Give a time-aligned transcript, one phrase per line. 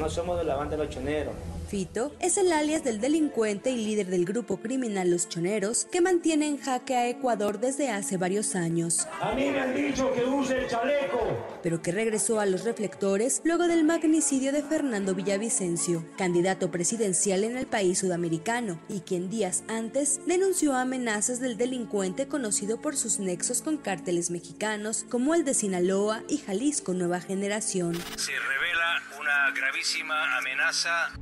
[0.00, 1.34] No somos de la banda de los choneros.
[1.68, 6.48] Fito es el alias del delincuente y líder del grupo criminal Los Choneros que mantiene
[6.48, 9.06] en jaque a Ecuador desde hace varios años.
[9.20, 11.20] A mí me han dicho que use el chaleco.
[11.62, 17.56] Pero que regresó a los reflectores luego del magnicidio de Fernando Villavicencio, candidato presidencial en
[17.56, 23.62] el país sudamericano y quien días antes denunció amenazas del delincuente conocido por sus nexos
[23.62, 27.94] con cárteles mexicanos como el de Sinaloa y Jalisco Nueva Generación.
[28.16, 28.69] Se revela
[29.54, 31.12] gravísima amenaza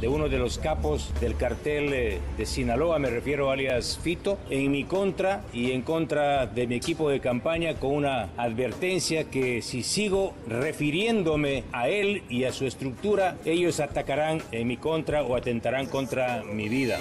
[0.00, 4.70] de uno de los capos del cartel eh, de Sinaloa, me refiero alias Fito, en
[4.70, 9.82] mi contra y en contra de mi equipo de campaña con una advertencia que si
[9.82, 15.86] sigo refiriéndome a él y a su estructura, ellos atacarán en mi contra o atentarán
[15.86, 16.98] contra mi vida.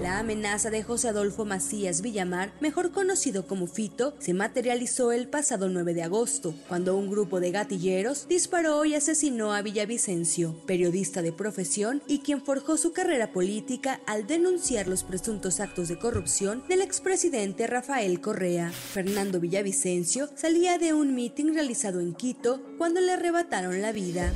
[0.00, 5.68] La amenaza de José Adolfo Macías Villamar, mejor conocido como Fito, se materializó el pasado
[5.68, 11.32] 9 de agosto, cuando un grupo de gatilleros disparó y asesinó a Villavicencio, periodista de
[11.32, 16.80] profesión y quien forjó su carrera política al denunciar los presuntos actos de corrupción del
[16.80, 18.70] expresidente Rafael Correa.
[18.70, 24.32] Fernando Villavicencio salía de un mitin realizado en Quito cuando le arrebataron la vida.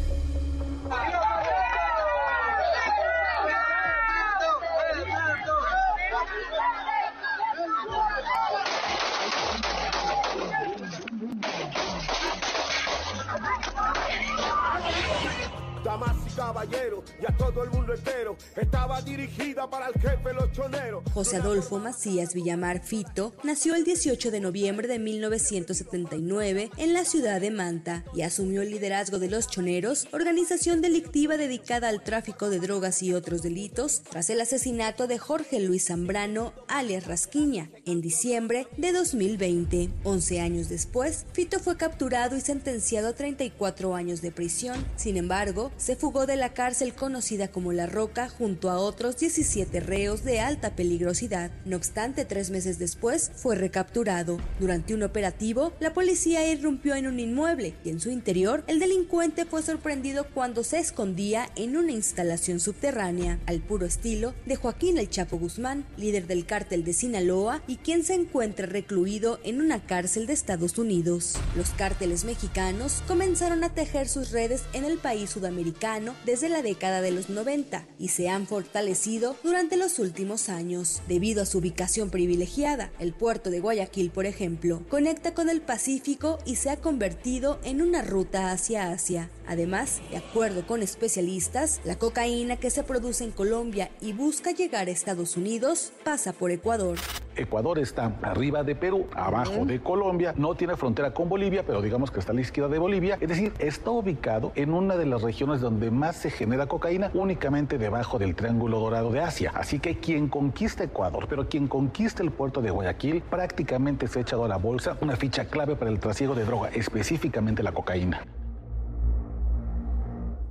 [15.95, 18.37] Damas y caballeros y a todo el mundo entero.
[18.57, 21.03] Estaba dirigida para el jefe Los Choneros.
[21.13, 27.41] José Adolfo Macías Villamar Fito nació el 18 de noviembre de 1979 en la ciudad
[27.41, 32.61] de Manta y asumió el liderazgo de Los Choneros, organización delictiva dedicada al tráfico de
[32.61, 38.67] drogas y otros delitos, tras el asesinato de Jorge Luis Zambrano, alias Rasquiña, en diciembre
[38.77, 39.91] de 2020.
[40.05, 44.85] 11 años después, Fito fue capturado y sentenciado a 34 años de prisión.
[44.97, 49.81] Sin embargo, se fugó de la cárcel conocida como La Roca junto a otros 17
[49.81, 51.51] reos de alta peligrosidad.
[51.65, 54.39] No obstante, tres meses después fue recapturado.
[54.61, 59.45] Durante un operativo, la policía irrumpió en un inmueble y en su interior el delincuente
[59.45, 65.11] fue sorprendido cuando se escondía en una instalación subterránea, al puro estilo de Joaquín El
[65.11, 70.27] Chapo Guzmán, líder del cártel de Sinaloa y quien se encuentra recluido en una cárcel
[70.27, 71.35] de Estados Unidos.
[71.57, 77.01] Los cárteles mexicanos comenzaron a tejer sus redes en el país sudamericano desde la década
[77.01, 81.03] de los 90 y se han fortalecido durante los últimos años.
[81.09, 86.39] Debido a su ubicación privilegiada, el puerto de Guayaquil, por ejemplo, conecta con el Pacífico
[86.45, 89.31] y se ha convertido en una ruta hacia Asia.
[89.47, 94.89] Además, de acuerdo con especialistas, la cocaína que se produce en Colombia y busca llegar
[94.89, 96.99] a Estados Unidos pasa por Ecuador.
[97.37, 102.11] Ecuador está arriba de Perú, abajo de Colombia, no tiene frontera con Bolivia, pero digamos
[102.11, 105.23] que está a la izquierda de Bolivia, es decir, está ubicado en una de las
[105.23, 109.53] regiones donde más se genera cocaína, únicamente debajo del Triángulo Dorado de Asia.
[109.55, 114.23] Así que quien conquista Ecuador, pero quien conquista el puerto de Guayaquil, prácticamente se ha
[114.23, 118.23] echado a la bolsa una ficha clave para el trasiego de droga, específicamente la cocaína.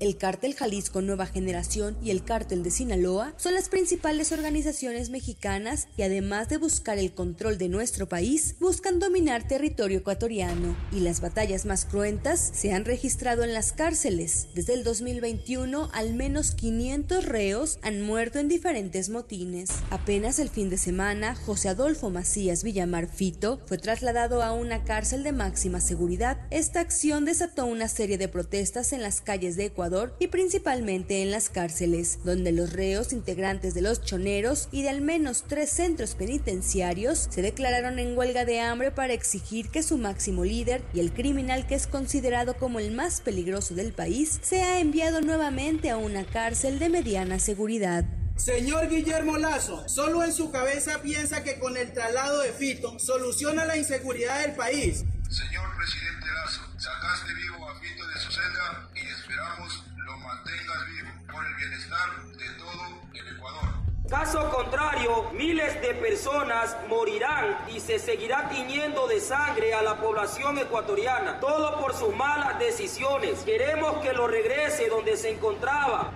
[0.04, 5.88] El cártel Jalisco Nueva Generación y el cártel de Sinaloa son las principales organizaciones mexicanas
[5.96, 11.22] que además de buscar el control de nuestro país, buscan dominar territorio ecuatoriano y las
[11.22, 14.50] batallas más cruentas se han registrado en las cárceles.
[14.54, 19.70] Desde el 2021 al menos 500 reos han muerto en diferentes motines.
[19.90, 25.24] Apenas el fin de semana, José Adolfo Macías Villamar Fito fue trasladado a una cárcel
[25.24, 26.42] de máxima seguridad.
[26.52, 31.30] Esta acción desató una serie de protestas en las calles de Ecuador y principalmente en
[31.30, 36.16] las cárceles, donde los reos integrantes de los choneros y de al menos tres centros
[36.16, 41.14] penitenciarios se declararon en huelga de hambre para exigir que su máximo líder y el
[41.14, 46.26] criminal que es considerado como el más peligroso del país sea enviado nuevamente a una
[46.26, 48.04] cárcel de mediana seguridad.
[48.36, 53.66] Señor Guillermo Lazo, solo en su cabeza piensa que con el traslado de Fito soluciona
[53.66, 55.06] la inseguridad del país.
[55.30, 58.90] Señor presidente Lazo, sacaste vivo a Fito de su celda
[59.34, 63.70] esperamos lo mantengas vivo por el bienestar de todo el Ecuador.
[64.08, 70.60] Caso contrario, miles de personas morirán y se seguirá tiñendo de sangre a la población
[70.60, 73.40] ecuatoriana, todo por sus malas decisiones.
[73.40, 76.12] Queremos que lo regrese donde se encontraba.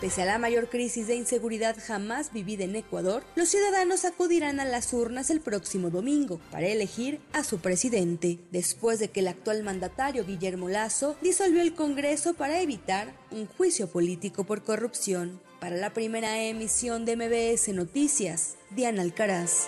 [0.00, 4.64] Pese a la mayor crisis de inseguridad jamás vivida en Ecuador, los ciudadanos acudirán a
[4.64, 9.64] las urnas el próximo domingo para elegir a su presidente, después de que el actual
[9.64, 15.40] mandatario Guillermo Lazo disolvió el Congreso para evitar un juicio político por corrupción.
[15.58, 19.66] Para la primera emisión de MBS Noticias, Diana Alcaraz.